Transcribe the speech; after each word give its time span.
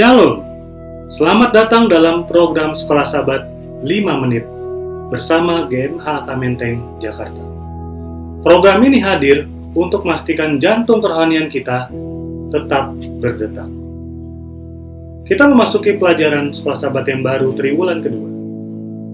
Shalom, 0.00 0.40
selamat 1.12 1.52
datang 1.52 1.84
dalam 1.84 2.24
program 2.24 2.72
Sekolah 2.72 3.04
Sabat 3.04 3.44
5 3.84 4.22
Menit 4.24 4.48
bersama 5.12 5.68
GMH 5.68 6.24
Kamenteng, 6.24 6.96
Jakarta. 7.04 7.44
Program 8.40 8.80
ini 8.80 8.96
hadir 8.96 9.44
untuk 9.76 10.08
memastikan 10.08 10.56
jantung 10.56 11.04
kerohanian 11.04 11.52
kita 11.52 11.92
tetap 12.48 12.96
berdetak. 13.20 13.68
Kita 15.28 15.44
memasuki 15.44 15.92
pelajaran 16.00 16.56
Sekolah 16.56 16.80
Sabat 16.80 17.04
yang 17.04 17.20
baru 17.20 17.52
triwulan 17.52 18.00
kedua 18.00 18.30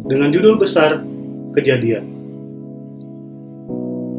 dengan 0.07 0.31
judul 0.31 0.55
besar 0.55 1.03
Kejadian. 1.51 2.07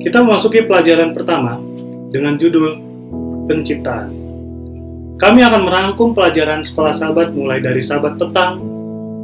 Kita 0.04 0.20
memasuki 0.20 0.68
pelajaran 0.68 1.15
pertama 1.15 1.63
dengan 2.12 2.35
judul 2.35 2.76
Penciptaan. 3.48 4.27
Kami 5.17 5.41
akan 5.41 5.66
merangkum 5.66 6.13
pelajaran 6.13 6.62
sekolah 6.62 6.94
sahabat 6.94 7.34
mulai 7.34 7.57
dari 7.57 7.81
sahabat 7.81 8.21
petang 8.21 8.62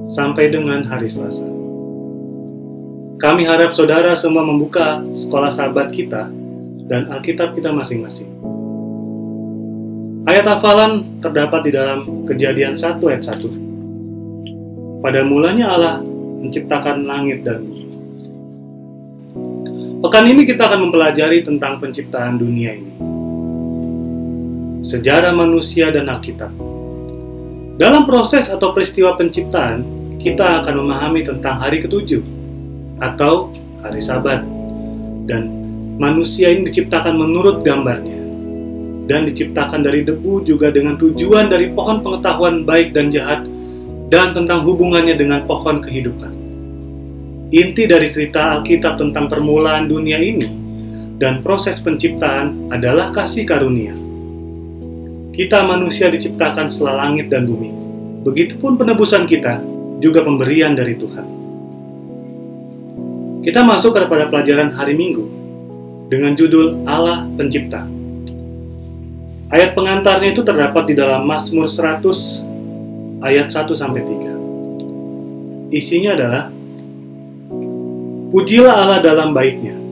sampai 0.10 0.50
dengan 0.50 0.82
hari 0.90 1.06
Selasa. 1.06 1.46
Kami 3.22 3.46
harap 3.46 3.78
saudara 3.78 4.18
semua 4.18 4.42
membuka 4.42 5.06
sekolah 5.14 5.54
sahabat 5.54 5.94
kita 5.94 6.34
dan 6.90 7.14
Alkitab 7.14 7.54
kita 7.54 7.70
masing-masing. 7.70 8.26
Ayat 10.26 10.50
hafalan 10.50 11.22
terdapat 11.22 11.62
di 11.70 11.72
dalam 11.78 12.26
kejadian 12.26 12.74
1 12.74 12.98
ayat 12.98 13.30
1. 13.30 15.06
Pada 15.06 15.22
mulanya 15.22 15.78
Allah 15.78 16.02
menciptakan 16.42 17.06
langit 17.06 17.46
dan 17.46 17.62
bumi. 17.70 17.86
Pekan 20.02 20.26
ini 20.26 20.42
kita 20.42 20.74
akan 20.74 20.90
mempelajari 20.90 21.46
tentang 21.46 21.78
penciptaan 21.78 22.42
dunia 22.42 22.82
ini 22.82 23.14
sejarah 24.84 25.32
manusia 25.32 25.88
dan 25.96 26.12
Alkitab. 26.12 26.52
Dalam 27.80 28.04
proses 28.04 28.52
atau 28.52 28.76
peristiwa 28.76 29.16
penciptaan, 29.16 29.82
kita 30.20 30.60
akan 30.60 30.84
memahami 30.84 31.24
tentang 31.24 31.56
hari 31.56 31.80
ketujuh 31.80 32.20
atau 33.00 33.56
hari 33.80 34.04
Sabat. 34.04 34.44
Dan 35.24 35.48
manusia 35.96 36.52
ini 36.52 36.68
diciptakan 36.68 37.16
menurut 37.16 37.64
gambarnya 37.64 38.20
dan 39.08 39.24
diciptakan 39.24 39.88
dari 39.88 40.04
debu 40.04 40.44
juga 40.44 40.68
dengan 40.68 41.00
tujuan 41.00 41.48
dari 41.48 41.72
pohon 41.72 42.04
pengetahuan 42.04 42.68
baik 42.68 42.92
dan 42.92 43.08
jahat 43.08 43.48
dan 44.12 44.36
tentang 44.36 44.68
hubungannya 44.68 45.16
dengan 45.16 45.48
pohon 45.48 45.80
kehidupan. 45.80 46.36
Inti 47.56 47.88
dari 47.88 48.12
cerita 48.12 48.60
Alkitab 48.60 49.00
tentang 49.00 49.32
permulaan 49.32 49.88
dunia 49.88 50.20
ini 50.20 50.52
dan 51.24 51.40
proses 51.40 51.80
penciptaan 51.80 52.68
adalah 52.68 53.16
kasih 53.16 53.48
karunia 53.48 54.03
kita 55.34 55.66
manusia 55.66 56.14
diciptakan 56.14 56.70
setelah 56.70 57.10
langit 57.10 57.26
dan 57.34 57.50
bumi. 57.50 57.74
Begitupun 58.22 58.78
penebusan 58.78 59.26
kita 59.26 59.66
juga 59.98 60.22
pemberian 60.22 60.78
dari 60.78 60.94
Tuhan. 60.94 61.26
Kita 63.42 63.66
masuk 63.66 63.98
kepada 63.98 64.30
pelajaran 64.30 64.72
hari 64.72 64.94
Minggu 64.94 65.26
dengan 66.08 66.38
judul 66.38 66.86
Allah 66.86 67.26
Pencipta. 67.34 67.82
Ayat 69.50 69.74
pengantarnya 69.74 70.38
itu 70.38 70.46
terdapat 70.46 70.88
di 70.88 70.94
dalam 70.94 71.26
Mazmur 71.26 71.66
100 71.66 73.26
ayat 73.26 73.50
1 73.50 73.74
sampai 73.74 74.02
3. 74.06 75.74
Isinya 75.74 76.14
adalah 76.14 76.54
Pujilah 78.34 78.74
Allah 78.82 78.98
dalam 79.02 79.30
baiknya 79.30 79.83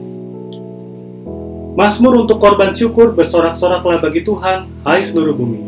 Mazmur 1.72 2.28
untuk 2.28 2.44
korban 2.44 2.76
syukur 2.76 3.16
bersorak-soraklah 3.16 4.04
bagi 4.04 4.28
Tuhan, 4.28 4.68
hai 4.84 5.08
seluruh 5.08 5.32
bumi. 5.32 5.60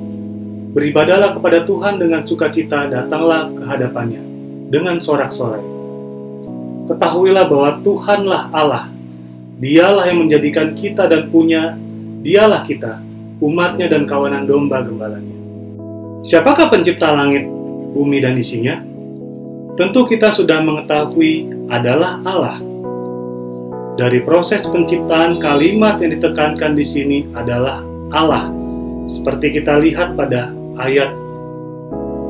Beribadalah 0.75 1.31
kepada 1.31 1.63
Tuhan 1.63 1.95
dengan 1.95 2.27
sukacita, 2.27 2.91
datanglah 2.91 3.47
ke 3.55 3.63
hadapannya 3.63 4.19
dengan 4.67 4.99
sorak-sorai. 4.99 5.63
Ketahuilah 6.91 7.47
bahwa 7.47 7.79
Tuhanlah 7.87 8.51
Allah. 8.51 8.91
Dialah 9.63 10.11
yang 10.11 10.27
menjadikan 10.27 10.75
kita 10.75 11.07
dan 11.07 11.31
punya, 11.31 11.79
dialah 12.19 12.67
kita, 12.67 12.99
umatnya 13.39 13.87
dan 13.87 14.03
kawanan 14.03 14.43
domba 14.43 14.83
gembalanya. 14.83 15.37
Siapakah 16.27 16.67
pencipta 16.67 17.15
langit, 17.15 17.47
bumi, 17.95 18.19
dan 18.19 18.35
isinya? 18.35 18.75
Tentu 19.79 20.03
kita 20.03 20.35
sudah 20.35 20.59
mengetahui 20.59 21.47
adalah 21.71 22.19
Allah 22.27 22.72
dari 23.93 24.25
proses 24.25 24.65
penciptaan 24.65 25.37
kalimat 25.37 26.01
yang 26.01 26.17
ditekankan 26.17 26.73
di 26.73 26.85
sini 26.85 27.19
adalah 27.37 27.85
Allah. 28.09 28.49
Seperti 29.05 29.61
kita 29.61 29.77
lihat 29.77 30.17
pada 30.17 30.49
ayat 30.81 31.13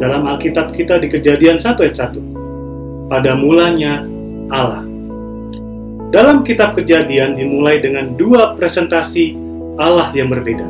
dalam 0.01 0.27
Alkitab 0.27 0.75
kita 0.75 0.99
di 0.99 1.07
Kejadian 1.07 1.61
1 1.61 1.79
ayat 1.79 1.95
1. 2.11 3.07
Pada 3.07 3.31
mulanya 3.37 4.03
Allah. 4.51 4.83
Dalam 6.13 6.45
kitab 6.45 6.77
Kejadian 6.77 7.39
dimulai 7.39 7.81
dengan 7.81 8.13
dua 8.13 8.53
presentasi 8.53 9.33
Allah 9.79 10.13
yang 10.13 10.29
berbeda. 10.29 10.65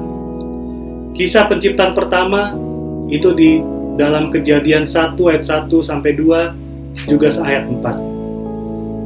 Kisah 1.17 1.49
penciptaan 1.49 1.91
pertama 1.97 2.55
itu 3.09 3.33
di 3.33 3.59
dalam 3.97 4.29
Kejadian 4.29 4.85
1 4.85 5.17
ayat 5.17 5.43
1 5.43 5.67
sampai 5.81 6.11
2 6.15 7.09
juga 7.09 7.27
ayat 7.41 7.65
4. 7.65 8.12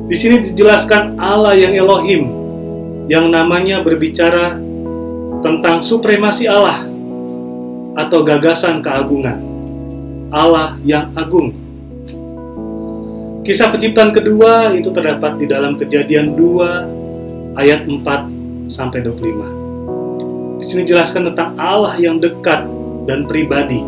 Di 0.08 0.16
sini 0.16 0.40
dijelaskan 0.40 1.20
Allah 1.20 1.52
yang 1.52 1.76
Elohim, 1.76 2.32
yang 3.12 3.28
namanya 3.28 3.84
berbicara 3.84 4.56
tentang 5.44 5.84
supremasi 5.84 6.48
Allah 6.48 6.88
atau 8.00 8.24
gagasan 8.24 8.80
keagungan. 8.80 9.44
Allah 10.32 10.80
yang 10.88 11.12
agung. 11.12 11.52
Kisah 13.44 13.68
penciptaan 13.68 14.16
kedua 14.16 14.72
itu 14.76 14.92
terdapat 14.96 15.40
di 15.40 15.48
dalam 15.48 15.76
Kejadian 15.76 16.40
2 16.40 17.60
ayat 17.60 17.84
4 17.84 18.72
sampai 18.72 19.04
25. 19.04 20.64
Di 20.64 20.66
sini 20.68 20.88
dijelaskan 20.88 21.32
tentang 21.32 21.52
Allah 21.60 22.00
yang 22.00 22.24
dekat 22.24 22.64
dan 23.12 23.28
pribadi. 23.28 23.84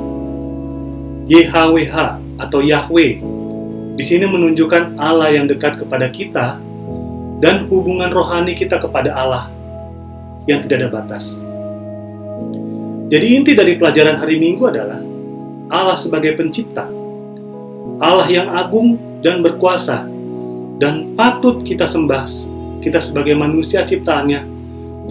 YHWH 1.31 1.95
atau 2.43 2.59
Yahweh 2.59 3.38
di 3.99 4.07
sini 4.07 4.23
menunjukkan 4.23 4.95
Allah 4.95 5.35
yang 5.35 5.43
dekat 5.43 5.75
kepada 5.75 6.07
kita 6.07 6.55
dan 7.43 7.67
hubungan 7.67 8.07
rohani 8.15 8.55
kita 8.55 8.79
kepada 8.79 9.11
Allah 9.11 9.51
yang 10.47 10.63
tidak 10.63 10.87
ada 10.87 10.89
batas. 11.03 11.43
Jadi 13.11 13.35
inti 13.35 13.51
dari 13.51 13.75
pelajaran 13.75 14.15
hari 14.15 14.39
Minggu 14.39 14.71
adalah 14.71 15.03
Allah 15.67 15.99
sebagai 15.99 16.31
pencipta, 16.39 16.87
Allah 17.99 18.23
yang 18.31 18.47
agung 18.55 18.95
dan 19.19 19.43
berkuasa, 19.43 20.07
dan 20.79 21.11
patut 21.19 21.59
kita 21.67 21.83
sembah, 21.83 22.23
kita 22.79 23.03
sebagai 23.03 23.35
manusia 23.35 23.83
ciptaannya, 23.83 24.47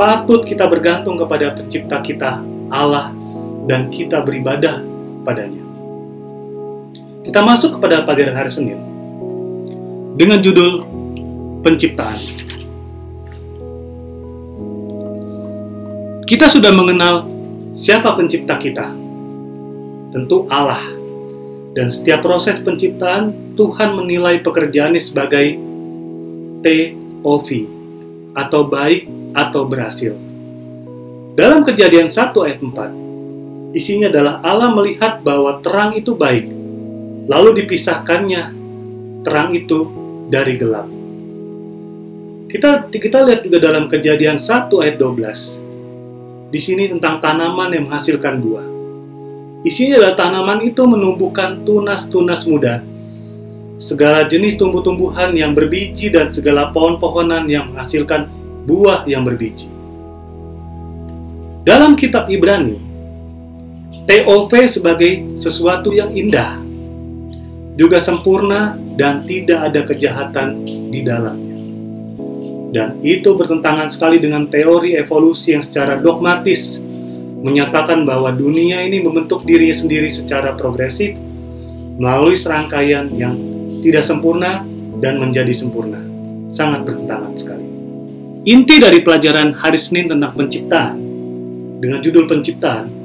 patut 0.01 0.49
kita 0.49 0.65
bergantung 0.65 1.21
kepada 1.21 1.53
pencipta 1.53 2.01
kita, 2.01 2.41
Allah, 2.73 3.13
dan 3.69 3.93
kita 3.93 4.25
beribadah 4.25 4.81
padanya. 5.29 5.68
Kita 7.29 7.45
masuk 7.45 7.77
kepada 7.77 8.09
pelajaran 8.09 8.41
hari 8.41 8.49
Senin 8.49 8.81
dengan 10.17 10.41
judul 10.41 10.81
Penciptaan. 11.61 12.17
Kita 16.25 16.49
sudah 16.49 16.73
mengenal 16.73 17.29
siapa 17.77 18.17
pencipta 18.17 18.57
kita. 18.57 18.97
Tentu 20.09 20.49
Allah. 20.49 20.81
Dan 21.77 21.93
setiap 21.93 22.25
proses 22.25 22.65
penciptaan, 22.65 23.53
Tuhan 23.61 23.93
menilai 23.93 24.41
pekerjaannya 24.41 25.03
sebagai 25.05 25.53
TOV 26.65 27.49
atau 28.33 28.61
baik 28.65 29.05
atau 29.37 29.69
berhasil. 29.69 30.17
Dalam 31.37 31.61
kejadian 31.61 32.09
1 32.09 32.33
ayat 32.49 32.59
4, 32.65 33.77
isinya 33.77 34.09
adalah 34.09 34.41
Allah 34.41 34.73
melihat 34.73 35.21
bahwa 35.21 35.61
terang 35.61 35.93
itu 35.93 36.17
baik 36.17 36.58
lalu 37.29 37.63
dipisahkannya 37.63 38.43
terang 39.23 39.53
itu 39.53 39.79
dari 40.33 40.57
gelap. 40.57 40.89
Kita 42.49 42.89
kita 42.89 43.29
lihat 43.29 43.45
juga 43.45 43.61
dalam 43.61 43.93
Kejadian 43.93 44.41
1 44.41 44.73
ayat 44.81 44.97
12. 44.97 46.49
Di 46.49 46.57
sini 46.57 46.89
tentang 46.89 47.21
tanaman 47.21 47.77
yang 47.77 47.85
menghasilkan 47.93 48.41
buah. 48.41 48.67
Isinya 49.69 50.01
adalah 50.01 50.17
tanaman 50.17 50.65
itu 50.65 50.81
menumbuhkan 50.89 51.61
tunas-tunas 51.61 52.49
muda, 52.49 52.81
segala 53.77 54.25
jenis 54.25 54.57
tumbuh-tumbuhan 54.57 55.37
yang 55.37 55.53
berbiji 55.53 56.09
dan 56.09 56.33
segala 56.33 56.73
pohon-pohonan 56.73 57.45
yang 57.53 57.69
menghasilkan 57.69 58.33
buah 58.65 59.05
yang 59.05 59.29
berbiji. 59.29 59.69
Dalam 61.69 62.01
kitab 62.01 62.33
Ibrani, 62.33 62.81
TOV 64.09 64.53
sebagai 64.65 65.37
sesuatu 65.37 65.93
yang 65.93 66.17
indah, 66.17 66.68
juga 67.79 68.03
sempurna 68.03 68.75
dan 68.99 69.23
tidak 69.23 69.71
ada 69.71 69.81
kejahatan 69.87 70.67
di 70.67 71.01
dalamnya. 71.07 71.57
Dan 72.75 73.01
itu 73.07 73.33
bertentangan 73.39 73.89
sekali 73.89 74.19
dengan 74.19 74.51
teori 74.51 74.99
evolusi 74.99 75.55
yang 75.55 75.63
secara 75.63 75.97
dogmatis 75.97 76.83
menyatakan 77.39 78.03
bahwa 78.03 78.35
dunia 78.35 78.83
ini 78.83 78.99
membentuk 78.99 79.47
dirinya 79.47 79.73
sendiri 79.73 80.11
secara 80.11 80.59
progresif 80.59 81.15
melalui 81.97 82.35
serangkaian 82.35 83.15
yang 83.15 83.39
tidak 83.81 84.03
sempurna 84.03 84.67
dan 84.99 85.23
menjadi 85.23 85.55
sempurna. 85.55 86.03
Sangat 86.51 86.83
bertentangan 86.83 87.33
sekali. 87.39 87.67
Inti 88.43 88.83
dari 88.83 89.07
pelajaran 89.07 89.55
hari 89.55 89.79
Senin 89.79 90.11
tentang 90.11 90.35
penciptaan 90.35 90.97
dengan 91.79 92.03
judul 92.03 92.27
penciptaan 92.27 92.98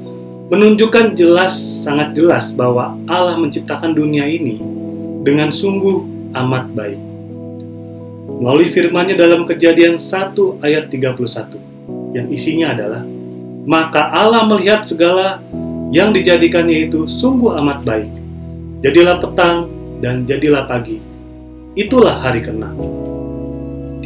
menunjukkan 0.54 1.18
jelas 1.18 1.82
sangat 1.82 2.14
jelas 2.14 2.54
bahwa 2.54 2.94
Allah 3.10 3.34
menciptakan 3.34 3.90
dunia 3.90 4.22
ini 4.22 4.62
dengan 5.26 5.50
sungguh 5.50 6.30
amat 6.30 6.70
baik. 6.78 7.00
Melalui 8.38 8.70
firman-Nya 8.70 9.18
dalam 9.18 9.42
Kejadian 9.50 9.98
1 9.98 10.62
ayat 10.62 10.86
31 10.94 12.14
yang 12.14 12.30
isinya 12.30 12.70
adalah 12.70 13.02
maka 13.66 14.14
Allah 14.14 14.46
melihat 14.46 14.86
segala 14.86 15.42
yang 15.90 16.14
dijadikannya 16.14 16.86
itu 16.86 17.10
sungguh 17.10 17.58
amat 17.58 17.82
baik. 17.82 18.10
Jadilah 18.86 19.18
petang 19.18 19.66
dan 19.98 20.22
jadilah 20.22 20.70
pagi. 20.70 21.02
Itulah 21.74 22.22
hari 22.22 22.46
keenam. 22.46 22.78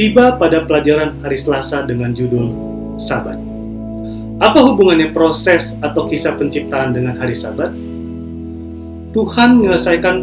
Tiba 0.00 0.40
pada 0.40 0.64
pelajaran 0.64 1.20
hari 1.20 1.36
Selasa 1.36 1.84
dengan 1.84 2.16
judul 2.16 2.54
Sabat. 2.96 3.57
Apa 4.38 4.62
hubungannya 4.62 5.10
proses 5.10 5.74
atau 5.82 6.06
kisah 6.06 6.38
penciptaan 6.38 6.94
dengan 6.94 7.18
hari 7.18 7.34
Sabat? 7.34 7.74
Tuhan 9.10 9.58
menyelesaikan 9.58 10.16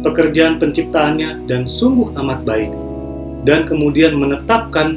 pekerjaan 0.00 0.56
penciptaannya 0.56 1.44
dan 1.44 1.68
sungguh 1.68 2.16
amat 2.16 2.48
baik, 2.48 2.72
dan 3.44 3.68
kemudian 3.68 4.16
menetapkan 4.16 4.96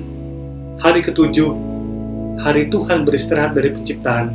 hari 0.79 1.03
ketujuh 1.03 1.51
hari 2.39 2.71
Tuhan 2.71 3.03
beristirahat 3.03 3.59
dari 3.59 3.75
penciptaan, 3.75 4.31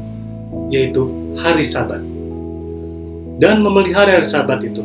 yaitu 0.69 1.33
hari 1.41 1.65
Sabat. 1.65 2.05
Dan 3.41 3.65
memelihara 3.65 4.21
hari 4.21 4.29
Sabat 4.29 4.61
itu. 4.61 4.85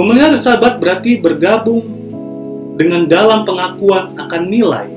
Memelihara 0.00 0.40
Sabat 0.40 0.80
berarti 0.80 1.20
bergabung 1.20 1.84
dengan 2.80 3.04
dalam 3.04 3.44
pengakuan 3.44 4.16
akan 4.16 4.42
nilai 4.48 4.88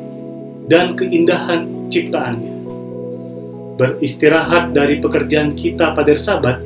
dan 0.71 0.95
keindahan 0.95 1.91
ciptaannya. 1.91 2.54
Beristirahat 3.75 4.71
dari 4.71 5.03
pekerjaan 5.03 5.51
kita 5.51 5.91
pada 5.91 6.07
hari 6.07 6.23
Sabat 6.23 6.57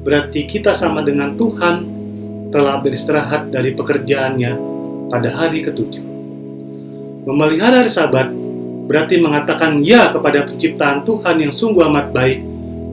berarti 0.00 0.48
kita 0.48 0.72
sama 0.72 1.04
dengan 1.04 1.36
Tuhan 1.36 1.84
telah 2.48 2.80
beristirahat 2.80 3.52
dari 3.52 3.76
pekerjaannya 3.76 4.52
pada 5.12 5.28
hari 5.28 5.60
ketujuh. 5.60 6.04
Memelihara 7.28 7.84
hari 7.84 7.92
Sabat 7.92 8.32
berarti 8.88 9.20
mengatakan 9.20 9.84
ya 9.84 10.08
kepada 10.08 10.48
penciptaan 10.48 11.04
Tuhan 11.04 11.36
yang 11.36 11.52
sungguh 11.52 11.84
amat 11.84 12.16
baik 12.16 12.40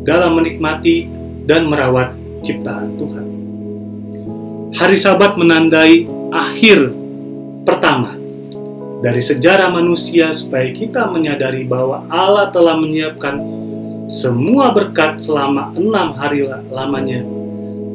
dalam 0.04 0.36
menikmati 0.36 1.08
dan 1.48 1.72
merawat 1.72 2.12
ciptaan 2.44 3.00
Tuhan. 3.00 3.26
Hari 4.76 4.98
Sabat 5.00 5.40
menandai 5.40 6.04
akhir 6.36 6.92
pertama 7.64 8.15
dari 9.04 9.20
sejarah 9.20 9.72
manusia 9.72 10.32
supaya 10.32 10.72
kita 10.72 11.08
menyadari 11.12 11.68
bahwa 11.68 12.08
Allah 12.08 12.52
telah 12.52 12.78
menyiapkan 12.80 13.42
semua 14.08 14.70
berkat 14.72 15.20
selama 15.20 15.74
enam 15.76 16.14
hari 16.14 16.46
lamanya 16.70 17.26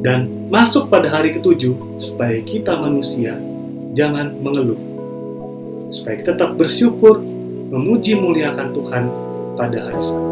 dan 0.03 0.27
masuk 0.51 0.91
pada 0.91 1.07
hari 1.07 1.31
ketujuh 1.37 2.01
supaya 2.03 2.43
kita 2.43 2.75
manusia 2.75 3.39
jangan 3.95 4.35
mengeluh 4.43 4.81
supaya 5.95 6.19
kita 6.19 6.35
tetap 6.35 6.59
bersyukur 6.59 7.23
memuji 7.71 8.19
muliakan 8.19 8.75
Tuhan 8.75 9.05
pada 9.55 9.79
hari 9.79 10.01
Sabat. 10.03 10.31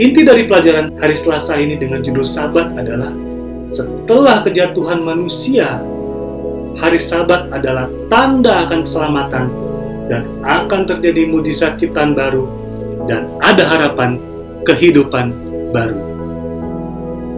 Inti 0.00 0.24
dari 0.24 0.48
pelajaran 0.48 0.96
hari 0.96 1.16
Selasa 1.16 1.60
ini 1.60 1.76
dengan 1.76 2.00
judul 2.00 2.24
Sabat 2.24 2.72
adalah 2.72 3.12
setelah 3.68 4.40
kejatuhan 4.42 5.04
manusia, 5.04 5.80
hari 6.78 7.00
Sabat 7.02 7.50
adalah 7.50 7.90
tanda 8.06 8.66
akan 8.66 8.86
keselamatan 8.86 9.46
dan 10.06 10.26
akan 10.42 10.86
terjadi 10.86 11.26
mujizat 11.26 11.78
ciptaan 11.78 12.14
baru 12.14 12.46
dan 13.06 13.30
ada 13.42 13.66
harapan 13.66 14.18
kehidupan 14.62 15.34
baru. 15.74 15.98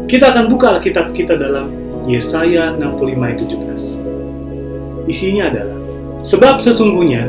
Kita 0.09 0.35
akan 0.35 0.45
buka 0.53 0.77
Alkitab 0.77 1.17
kita 1.17 1.39
dalam 1.41 1.73
Yesaya 2.05 2.75
65 2.77 3.23
ayat 3.23 3.39
17. 3.41 5.09
Isinya 5.09 5.49
adalah 5.49 5.79
Sebab 6.23 6.63
sesungguhnya 6.63 7.27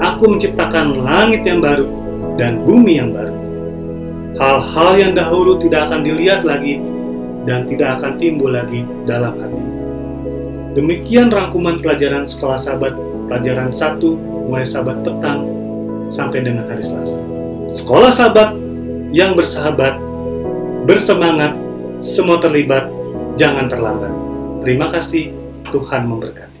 aku 0.00 0.36
menciptakan 0.36 1.04
langit 1.04 1.44
yang 1.44 1.60
baru 1.60 1.84
dan 2.40 2.64
bumi 2.64 2.96
yang 2.96 3.12
baru. 3.12 3.36
Hal-hal 4.40 4.90
yang 4.96 5.12
dahulu 5.12 5.60
tidak 5.60 5.92
akan 5.92 6.00
dilihat 6.00 6.40
lagi 6.40 6.80
dan 7.44 7.68
tidak 7.68 8.00
akan 8.00 8.16
timbul 8.16 8.48
lagi 8.48 8.88
dalam 9.04 9.36
hati. 9.36 9.71
Demikian 10.72 11.28
rangkuman 11.28 11.84
pelajaran 11.84 12.24
sekolah 12.24 12.56
sahabat 12.56 12.96
pelajaran 13.28 13.72
1 13.72 14.00
mulai 14.48 14.64
sahabat 14.64 15.04
petang 15.04 15.44
sampai 16.12 16.44
dengan 16.44 16.68
hari 16.68 16.84
Selasa. 16.84 17.16
Sekolah 17.72 18.12
sahabat 18.12 18.52
yang 19.12 19.32
bersahabat, 19.36 19.96
bersemangat, 20.84 21.56
semua 22.00 22.40
terlibat, 22.40 22.88
jangan 23.40 23.68
terlambat. 23.68 24.12
Terima 24.64 24.92
kasih, 24.92 25.32
Tuhan 25.72 26.08
memberkati. 26.08 26.51